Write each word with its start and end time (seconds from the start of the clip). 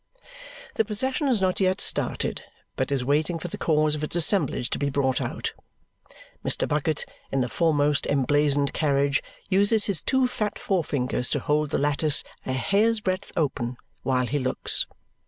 The 0.77 0.83
procession 0.83 1.27
has 1.27 1.41
not 1.41 1.59
started 1.79 2.39
yet, 2.39 2.49
but 2.75 2.91
is 2.91 3.05
waiting 3.05 3.37
for 3.37 3.49
the 3.49 3.57
cause 3.59 3.93
of 3.93 4.03
its 4.03 4.15
assemblage 4.15 4.71
to 4.71 4.79
be 4.79 4.89
brought 4.89 5.21
out. 5.21 5.53
Mr. 6.43 6.67
Bucket, 6.67 7.05
in 7.31 7.41
the 7.41 7.47
foremost 7.47 8.07
emblazoned 8.07 8.73
carriage, 8.73 9.21
uses 9.51 9.85
his 9.85 10.01
two 10.01 10.25
fat 10.27 10.57
forefingers 10.57 11.29
to 11.29 11.39
hold 11.39 11.69
the 11.69 11.77
lattice 11.77 12.23
a 12.47 12.53
hair's 12.53 12.99
breadth 12.99 13.31
open 13.37 13.77
while 14.01 14.25
he 14.25 14.39
looks. 14.39 14.87